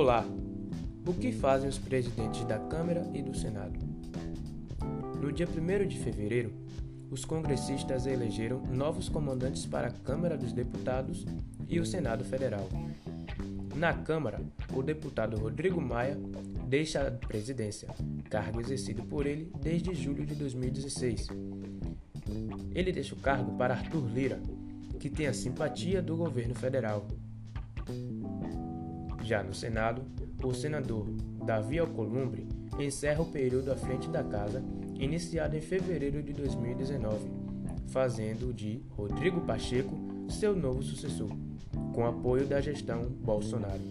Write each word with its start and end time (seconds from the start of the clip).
Olá! 0.00 0.24
O 1.04 1.12
que 1.12 1.32
fazem 1.32 1.68
os 1.68 1.76
presidentes 1.76 2.44
da 2.44 2.56
Câmara 2.56 3.04
e 3.12 3.20
do 3.20 3.36
Senado? 3.36 3.76
No 5.20 5.32
dia 5.32 5.44
1 5.44 5.88
de 5.88 5.98
fevereiro, 5.98 6.52
os 7.10 7.24
congressistas 7.24 8.06
elegeram 8.06 8.62
novos 8.72 9.08
comandantes 9.08 9.66
para 9.66 9.88
a 9.88 9.90
Câmara 9.90 10.38
dos 10.38 10.52
Deputados 10.52 11.26
e 11.68 11.80
o 11.80 11.84
Senado 11.84 12.24
Federal. 12.24 12.68
Na 13.74 13.92
Câmara, 13.92 14.40
o 14.72 14.84
deputado 14.84 15.36
Rodrigo 15.36 15.80
Maia 15.80 16.16
deixa 16.68 17.02
a 17.02 17.10
presidência, 17.10 17.88
cargo 18.30 18.60
exercido 18.60 19.02
por 19.02 19.26
ele 19.26 19.50
desde 19.60 19.92
julho 19.96 20.24
de 20.24 20.36
2016. 20.36 21.26
Ele 22.72 22.92
deixa 22.92 23.16
o 23.16 23.18
cargo 23.18 23.58
para 23.58 23.74
Arthur 23.74 24.06
Lira, 24.14 24.40
que 25.00 25.10
tem 25.10 25.26
a 25.26 25.34
simpatia 25.34 26.00
do 26.00 26.16
governo 26.16 26.54
federal. 26.54 27.04
Já 29.28 29.42
no 29.42 29.52
Senado, 29.52 30.00
o 30.42 30.54
senador 30.54 31.06
Davi 31.44 31.78
Alcolumbre 31.78 32.48
encerra 32.78 33.20
o 33.20 33.30
período 33.30 33.70
à 33.70 33.76
frente 33.76 34.08
da 34.08 34.24
casa, 34.24 34.64
iniciado 34.98 35.54
em 35.54 35.60
fevereiro 35.60 36.22
de 36.22 36.32
2019, 36.32 37.30
fazendo 37.88 38.54
de 38.54 38.82
Rodrigo 38.88 39.42
Pacheco 39.42 39.94
seu 40.30 40.56
novo 40.56 40.82
sucessor, 40.82 41.28
com 41.94 42.06
apoio 42.06 42.46
da 42.46 42.58
gestão 42.58 43.04
Bolsonaro. 43.04 43.82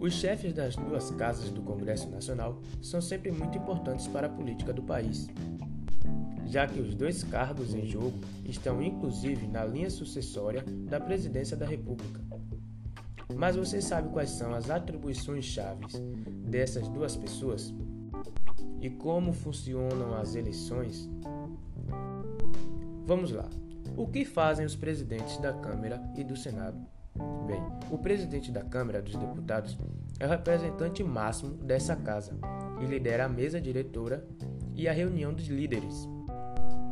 Os 0.00 0.14
chefes 0.14 0.54
das 0.54 0.74
duas 0.74 1.10
casas 1.10 1.50
do 1.50 1.60
Congresso 1.60 2.08
Nacional 2.08 2.62
são 2.80 3.02
sempre 3.02 3.30
muito 3.30 3.58
importantes 3.58 4.06
para 4.06 4.28
a 4.28 4.30
política 4.30 4.72
do 4.72 4.82
país, 4.82 5.28
já 6.46 6.66
que 6.66 6.80
os 6.80 6.94
dois 6.94 7.22
cargos 7.22 7.74
em 7.74 7.84
jogo 7.84 8.18
estão 8.46 8.82
inclusive 8.82 9.46
na 9.46 9.62
linha 9.62 9.90
sucessória 9.90 10.64
da 10.88 10.98
Presidência 10.98 11.54
da 11.54 11.66
República. 11.66 12.33
Mas 13.36 13.56
você 13.56 13.80
sabe 13.80 14.08
quais 14.10 14.30
são 14.30 14.54
as 14.54 14.70
atribuições 14.70 15.44
chaves 15.44 16.00
dessas 16.48 16.88
duas 16.88 17.16
pessoas? 17.16 17.74
E 18.80 18.90
como 18.90 19.32
funcionam 19.32 20.14
as 20.14 20.34
eleições? 20.34 21.08
Vamos 23.06 23.30
lá. 23.32 23.48
O 23.96 24.06
que 24.06 24.24
fazem 24.24 24.64
os 24.64 24.74
presidentes 24.74 25.38
da 25.38 25.52
Câmara 25.52 26.02
e 26.16 26.24
do 26.24 26.36
Senado? 26.36 26.78
Bem, 27.46 27.62
o 27.90 27.98
presidente 27.98 28.50
da 28.50 28.62
Câmara 28.62 29.00
dos 29.00 29.14
Deputados 29.14 29.78
é 30.18 30.26
o 30.26 30.30
representante 30.30 31.04
máximo 31.04 31.54
dessa 31.54 31.94
casa 31.94 32.32
e 32.80 32.86
lidera 32.86 33.26
a 33.26 33.28
mesa 33.28 33.60
diretora 33.60 34.26
e 34.74 34.88
a 34.88 34.92
reunião 34.92 35.32
dos 35.32 35.46
líderes. 35.46 36.08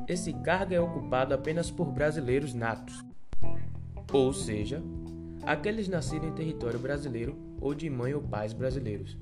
Esse 0.07 0.33
cargo 0.33 0.75
é 0.75 0.81
ocupado 0.81 1.35
apenas 1.35 1.70
por 1.70 1.91
brasileiros 1.91 2.55
natos, 2.55 3.05
ou 4.13 4.33
seja, 4.33 4.83
aqueles 5.45 5.89
nascidos 5.89 6.29
em 6.29 6.33
território 6.33 6.79
brasileiro 6.79 7.37
ou 7.61 7.75
de 7.75 7.89
mãe 7.89 8.15
ou 8.15 8.23
pais 8.23 8.53
brasileiros, 8.53 9.19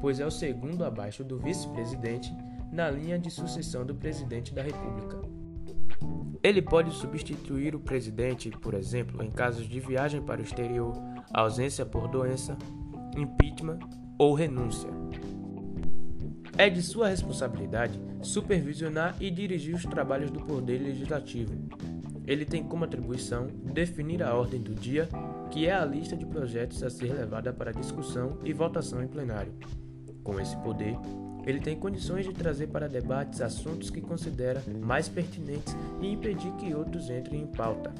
pois 0.00 0.20
é 0.20 0.26
o 0.26 0.30
segundo 0.30 0.84
abaixo 0.84 1.24
do 1.24 1.38
vice-presidente 1.38 2.34
na 2.72 2.90
linha 2.90 3.18
de 3.18 3.30
sucessão 3.30 3.84
do 3.84 3.94
presidente 3.94 4.54
da 4.54 4.62
República. 4.62 5.20
Ele 6.42 6.62
pode 6.62 6.92
substituir 6.92 7.74
o 7.74 7.80
presidente, 7.80 8.50
por 8.50 8.74
exemplo, 8.74 9.22
em 9.22 9.30
casos 9.30 9.68
de 9.68 9.80
viagem 9.80 10.22
para 10.22 10.40
o 10.40 10.44
exterior, 10.44 10.92
ausência 11.32 11.84
por 11.84 12.08
doença, 12.08 12.56
impeachment 13.16 13.80
ou 14.16 14.34
renúncia. 14.34 14.88
É 16.56 16.68
de 16.68 16.82
sua 16.82 17.08
responsabilidade 17.08 18.00
supervisionar 18.22 19.16
e 19.20 19.30
dirigir 19.30 19.74
os 19.74 19.84
trabalhos 19.84 20.30
do 20.30 20.40
Poder 20.40 20.78
Legislativo. 20.78 21.54
Ele 22.26 22.44
tem 22.44 22.62
como 22.62 22.84
atribuição 22.84 23.46
definir 23.46 24.22
a 24.22 24.34
ordem 24.34 24.60
do 24.60 24.74
dia 24.74 25.08
que 25.50 25.66
é 25.66 25.74
a 25.74 25.84
lista 25.84 26.16
de 26.16 26.26
projetos 26.26 26.82
a 26.82 26.90
ser 26.90 27.12
levada 27.12 27.52
para 27.52 27.72
discussão 27.72 28.38
e 28.44 28.52
votação 28.52 29.02
em 29.02 29.08
plenário. 29.08 29.52
Com 30.22 30.38
esse 30.38 30.56
poder, 30.58 30.96
ele 31.46 31.60
tem 31.60 31.78
condições 31.78 32.26
de 32.26 32.32
trazer 32.34 32.66
para 32.66 32.88
debates 32.88 33.40
assuntos 33.40 33.88
que 33.90 34.00
considera 34.00 34.62
mais 34.84 35.08
pertinentes 35.08 35.74
e 36.00 36.12
impedir 36.12 36.52
que 36.52 36.74
outros 36.74 37.08
entrem 37.08 37.42
em 37.42 37.46
pauta. 37.46 37.92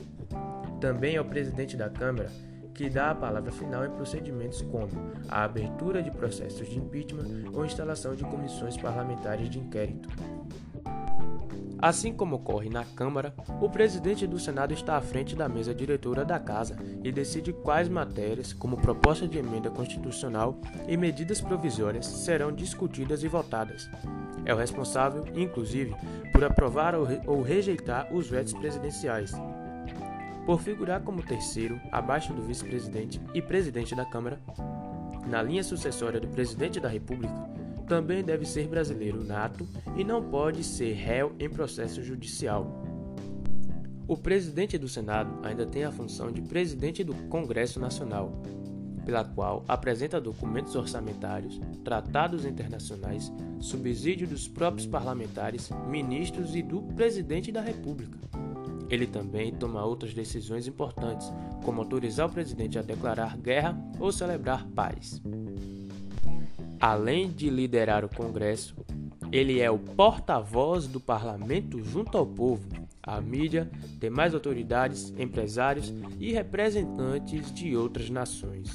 Também 0.81 1.17
é 1.17 1.21
o 1.21 1.25
presidente 1.25 1.77
da 1.77 1.89
Câmara 1.89 2.31
que 2.79 2.89
dá 2.89 3.11
a 3.11 3.15
palavra 3.15 3.51
final 3.51 3.85
em 3.85 3.91
procedimentos 3.91 4.63
como 4.63 4.89
a 5.29 5.43
abertura 5.43 6.01
de 6.01 6.13
processos 6.13 6.69
de 6.69 6.79
impeachment 6.79 7.51
ou 7.53 7.65
instalação 7.65 8.15
de 8.15 8.23
comissões 8.23 8.77
parlamentares 8.77 9.51
de 9.51 9.59
inquérito. 9.59 10.09
Assim 11.81 12.13
como 12.13 12.37
ocorre 12.37 12.69
na 12.69 12.85
Câmara, 12.85 13.33
o 13.61 13.71
presidente 13.71 14.27
do 14.27 14.39
Senado 14.39 14.75
está 14.75 14.97
à 14.97 15.01
frente 15.01 15.37
da 15.37 15.49
mesa 15.49 15.73
diretora 15.73 16.25
da 16.25 16.39
Casa 16.39 16.77
e 17.05 17.13
decide 17.13 17.53
quais 17.53 17.89
matérias, 17.89 18.53
como 18.53 18.77
proposta 18.77 19.29
de 19.29 19.39
emenda 19.39 19.71
constitucional 19.71 20.61
e 20.89 20.97
medidas 20.97 21.41
provisórias, 21.41 22.05
serão 22.07 22.53
discutidas 22.53 23.23
e 23.23 23.29
votadas. 23.29 23.89
É 24.45 24.53
o 24.53 24.57
responsável, 24.57 25.25
inclusive, 25.37 25.95
por 26.33 26.43
aprovar 26.43 26.97
ou, 26.97 27.05
re 27.05 27.21
ou 27.27 27.43
rejeitar 27.43 28.13
os 28.13 28.29
vetos 28.29 28.55
presidenciais. 28.55 29.33
Por 30.45 30.61
figurar 30.61 31.03
como 31.03 31.23
terceiro, 31.23 31.81
abaixo 31.93 32.33
do 32.33 32.43
vice-presidente 32.43 33.21
e 33.35 33.41
presidente 33.41 33.95
da 33.95 34.05
Câmara, 34.05 34.41
na 35.29 35.43
linha 35.43 35.63
sucessória 35.63 36.19
do 36.19 36.27
presidente 36.27 36.81
da 36.81 36.89
República, 36.89 37.35
também 37.89 38.23
deve 38.23 38.45
ser 38.45 38.69
brasileiro 38.69 39.25
nato 39.25 39.67
e 39.97 40.05
não 40.05 40.23
pode 40.23 40.63
ser 40.63 40.93
réu 40.93 41.33
em 41.39 41.49
processo 41.49 42.03
judicial. 42.03 42.83
O 44.07 44.17
presidente 44.17 44.79
do 44.79 44.89
Senado 44.89 45.39
ainda 45.43 45.67
tem 45.67 45.85
a 45.85 45.93
função 45.93 46.31
de 46.31 46.41
presidente 46.41 47.03
do 47.03 47.15
Congresso 47.29 47.81
Nacional, 47.81 48.43
pela 49.05 49.25
qual 49.25 49.65
apresenta 49.67 50.21
documentos 50.21 50.77
orçamentários, 50.77 51.61
tratados 51.83 52.45
internacionais, 52.45 53.33
subsídio 53.59 54.27
dos 54.27 54.47
próprios 54.47 54.87
parlamentares, 54.87 55.71
ministros 55.89 56.55
e 56.55 56.63
do 56.63 56.83
presidente 56.83 57.51
da 57.51 57.61
República. 57.61 58.19
Ele 58.91 59.07
também 59.07 59.53
toma 59.53 59.85
outras 59.85 60.15
decisões 60.15 60.67
importantes, 60.67 61.31
como 61.65 61.81
autorizar 61.81 62.29
o 62.29 62.33
presidente 62.33 62.79
a 62.79 62.83
declarar 62.83 63.37
guerra 63.37 63.79
ou 63.99 64.11
celebrar 64.11 64.67
paz. 64.69 65.21
Além 66.81 67.31
de 67.31 67.51
liderar 67.51 68.05
o 68.05 68.09
Congresso, 68.09 68.77
ele 69.33 69.61
é 69.61 69.71
o 69.71 69.79
porta-voz 69.79 70.87
do 70.87 71.01
parlamento 71.01 71.83
junto 71.83 72.17
ao 72.17 72.27
povo, 72.27 72.69
à 73.03 73.21
mídia, 73.21 73.69
demais 73.99 74.33
autoridades, 74.33 75.13
empresários 75.19 75.93
e 76.19 76.33
representantes 76.33 77.53
de 77.53 77.77
outras 77.77 78.09
nações. 78.09 78.75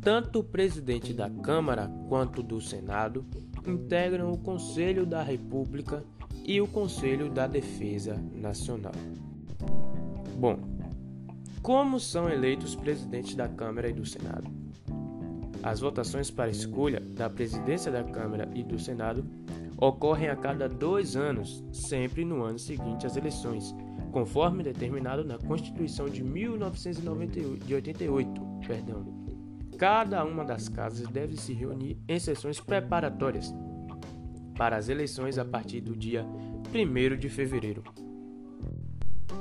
Tanto 0.00 0.38
o 0.38 0.44
presidente 0.44 1.12
da 1.12 1.28
Câmara 1.28 1.90
quanto 2.08 2.42
do 2.42 2.60
Senado 2.60 3.24
integram 3.66 4.32
o 4.32 4.38
Conselho 4.38 5.04
da 5.04 5.22
República 5.22 6.02
e 6.44 6.60
o 6.60 6.66
Conselho 6.66 7.28
da 7.28 7.46
Defesa 7.46 8.16
Nacional. 8.34 8.94
Bom, 10.38 10.58
como 11.62 12.00
são 12.00 12.30
eleitos 12.30 12.74
presidentes 12.74 13.34
da 13.34 13.46
Câmara 13.46 13.90
e 13.90 13.92
do 13.92 14.06
Senado? 14.06 14.50
As 15.62 15.80
votações 15.80 16.30
para 16.30 16.50
escolha 16.50 17.00
da 17.00 17.28
presidência 17.28 17.92
da 17.92 18.02
Câmara 18.02 18.48
e 18.54 18.62
do 18.62 18.78
Senado 18.78 19.24
ocorrem 19.76 20.28
a 20.28 20.36
cada 20.36 20.68
dois 20.68 21.16
anos, 21.16 21.64
sempre 21.72 22.24
no 22.24 22.42
ano 22.42 22.58
seguinte 22.58 23.06
às 23.06 23.16
eleições, 23.16 23.74
conforme 24.10 24.62
determinado 24.62 25.24
na 25.24 25.38
Constituição 25.38 26.08
de 26.08 26.22
1988. 26.22 28.42
Perdão. 28.66 29.20
Cada 29.78 30.24
uma 30.24 30.44
das 30.44 30.68
casas 30.68 31.08
deve 31.08 31.36
se 31.36 31.52
reunir 31.52 31.98
em 32.06 32.18
sessões 32.18 32.60
preparatórias 32.60 33.54
para 34.56 34.76
as 34.76 34.90
eleições 34.90 35.38
a 35.38 35.44
partir 35.44 35.80
do 35.80 35.96
dia 35.96 36.26
1 36.74 37.16
de 37.16 37.30
fevereiro. 37.30 37.82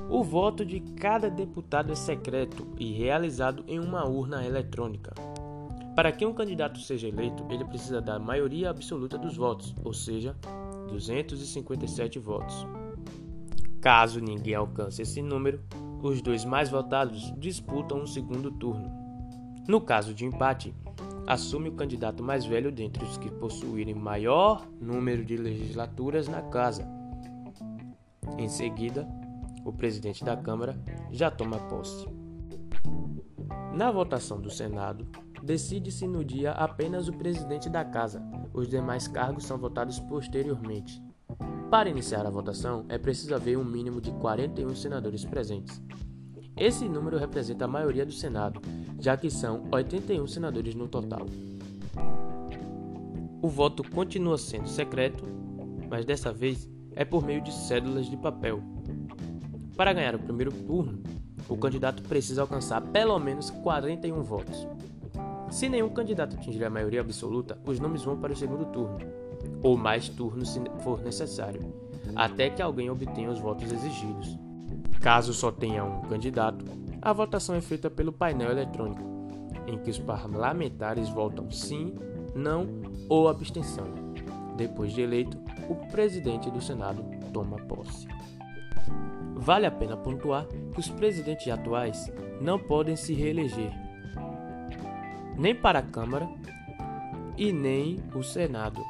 O 0.10 0.24
voto 0.24 0.66
de 0.66 0.80
cada 0.80 1.30
deputado 1.30 1.92
é 1.92 1.96
secreto 1.96 2.68
e 2.80 2.94
realizado 2.94 3.66
em 3.68 3.80
uma 3.80 4.08
urna 4.08 4.46
eletrônica. 4.46 5.14
Para 5.96 6.12
que 6.12 6.26
um 6.26 6.34
candidato 6.34 6.80
seja 6.80 7.08
eleito, 7.08 7.46
ele 7.50 7.66
precisa 7.66 8.02
da 8.02 8.18
maioria 8.18 8.70
absoluta 8.70 9.18
dos 9.18 9.36
votos, 9.36 9.76
ou 9.84 9.94
seja, 9.94 10.36
257 10.88 12.20
votos. 12.20 12.66
Caso 13.82 14.20
ninguém 14.20 14.56
alcance 14.56 15.02
esse 15.02 15.22
número, 15.22 15.62
os 16.02 16.22
dois 16.22 16.46
mais 16.46 16.70
votados 16.70 17.34
disputam 17.38 18.02
um 18.02 18.08
segundo 18.08 18.52
turno. 18.52 18.90
No 19.68 19.80
caso 19.80 20.14
de 20.14 20.26
empate, 20.26 20.74
assume 21.28 21.70
o 21.70 21.76
candidato 21.76 22.24
mais 22.24 22.46
velho 22.46 22.72
dentre 22.72 23.04
os 23.04 23.18
que 23.18 23.30
possuírem 23.30 23.94
maior 23.94 24.68
número 24.82 25.24
de 25.24 25.38
legislaturas 25.38 26.28
na 26.28 26.42
casa. 26.42 26.88
Em 28.38 28.48
seguida, 28.48 29.08
o 29.64 29.72
presidente 29.72 30.24
da 30.24 30.36
Câmara 30.36 30.78
já 31.12 31.30
toma 31.30 31.60
posse. 31.68 32.08
Na 33.74 33.92
votação 33.92 34.42
do 34.42 34.50
Senado, 34.50 35.08
decide-se 35.50 36.06
no 36.06 36.24
dia 36.24 36.52
apenas 36.52 37.08
o 37.08 37.12
presidente 37.12 37.72
da 37.72 37.84
casa. 37.84 38.22
Os 38.54 38.70
demais 38.70 39.08
cargos 39.08 39.46
são 39.46 39.58
votados 39.58 40.00
posteriormente. 40.00 41.02
Para 41.72 41.90
iniciar 41.90 42.24
a 42.28 42.30
votação, 42.30 42.86
é 42.88 43.00
preciso 43.00 43.34
haver 43.34 43.58
um 43.58 43.64
mínimo 43.64 44.00
de 44.00 44.12
41 44.12 44.76
senadores 44.76 45.26
presentes. 45.26 45.82
Esse 46.56 46.88
número 46.88 47.18
representa 47.18 47.66
a 47.66 47.68
maioria 47.68 48.06
do 48.06 48.12
Senado, 48.12 48.62
já 49.00 49.18
que 49.18 49.32
são 49.32 49.64
81 49.72 50.28
senadores 50.28 50.76
no 50.76 50.88
total. 50.88 51.26
O 53.42 53.48
voto 53.48 53.82
continua 53.90 54.38
sendo 54.38 54.70
secreto, 54.70 55.24
mas 55.90 56.06
dessa 56.06 56.32
vez 56.32 56.70
é 56.96 57.04
por 57.04 57.26
meio 57.26 57.42
de 57.42 57.52
cédulas 57.52 58.06
de 58.06 58.18
papel. 58.18 58.62
Para 59.76 59.94
ganhar 59.94 60.14
o 60.14 60.20
primeiro 60.20 60.52
turno, 60.52 61.02
o 61.50 61.58
candidato 61.58 62.04
precisa 62.04 62.44
alcançar 62.44 62.82
pelo 62.92 63.18
menos 63.18 63.50
41 63.50 64.22
votos. 64.22 64.68
Se 65.50 65.68
nenhum 65.68 65.90
candidato 65.90 66.36
atingir 66.36 66.64
a 66.64 66.70
maioria 66.70 67.02
absoluta, 67.02 67.58
os 67.66 67.80
nomes 67.80 68.04
vão 68.04 68.18
para 68.18 68.34
o 68.34 68.36
segundo 68.36 68.66
turno, 68.66 68.98
ou 69.64 69.76
mais 69.76 70.08
turnos 70.08 70.54
se 70.54 70.62
for 70.82 71.02
necessário, 71.02 71.74
até 72.16 72.50
que 72.50 72.62
alguém 72.62 72.90
obtenha 72.90 73.32
os 73.32 73.40
votos 73.40 73.72
exigidos. 73.72 74.38
Caso 75.02 75.34
só 75.34 75.52
tenha 75.52 75.84
um 75.84 76.02
candidato, 76.02 76.66
a 77.02 77.14
votação 77.14 77.56
é 77.56 77.62
feita 77.62 77.90
pelo 77.90 78.12
painel 78.12 78.52
eletrônico, 78.52 79.02
em 79.66 79.78
que 79.78 79.90
os 79.90 79.98
parlamentares 79.98 81.10
votam 81.10 81.50
sim, 81.50 81.96
não 82.36 82.68
ou 83.08 83.28
abstenção. 83.28 83.88
Depois 84.56 84.92
de 84.92 85.02
eleito, 85.02 85.38
o 85.70 85.76
presidente 85.88 86.52
do 86.52 86.62
Senado 86.62 87.04
toma 87.34 87.58
posse. 87.58 88.08
Vale 89.36 89.66
a 89.66 89.72
pena 89.72 89.96
pontuar 89.96 90.46
que 90.74 90.80
os 90.80 90.90
presidentes 90.90 91.48
atuais 91.48 92.12
não 92.42 92.60
podem 92.60 92.96
se 92.96 93.14
reeleger, 93.14 93.72
nem 95.40 95.56
para 95.56 95.80
a 95.80 95.84
Câmara 95.84 96.30
e 97.38 97.54
nem 97.54 97.98
o 98.14 98.22
Senado. 98.22 98.82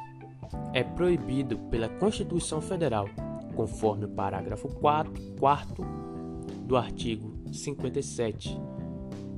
É 0.74 0.82
proibido 0.82 1.56
pela 1.70 1.88
Constituição 1.88 2.60
Federal, 2.60 3.08
conforme 3.54 4.06
o 4.06 4.08
parágrafo 4.08 4.68
4, 4.68 5.12
4 5.38 5.84
do 6.66 6.76
artigo 6.76 7.32
57. 7.52 8.60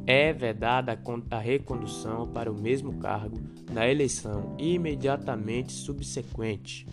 É 0.06 0.32
vedada 0.32 0.98
a 1.30 1.38
recondução 1.38 2.26
para 2.26 2.50
o 2.50 2.60
mesmo 2.60 2.94
cargo 2.94 3.38
na 3.70 3.88
eleição 3.88 4.56
imediatamente 4.58 5.72
subsequente. 5.72 6.86